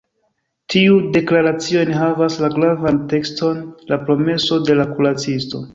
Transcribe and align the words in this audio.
Tiu 0.73 0.95
deklaracio 1.17 1.83
enhavas 1.87 2.39
la 2.45 2.51
gravan 2.57 2.99
tekston 3.15 3.65
“La 3.93 4.03
promeso 4.09 4.63
de 4.71 4.83
la 4.83 4.93
kuracisto”. 4.97 5.67